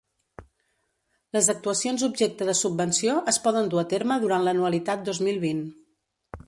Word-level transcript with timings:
Les 1.37 1.49
actuacions 1.53 2.05
objecte 2.07 2.47
de 2.49 2.57
subvenció 2.63 3.17
es 3.35 3.41
poden 3.47 3.71
dur 3.75 3.83
a 3.83 3.85
terme 3.95 4.19
durant 4.27 4.47
l'anualitat 4.49 5.07
dos 5.11 5.23
mil 5.29 5.41
vint. 5.49 5.65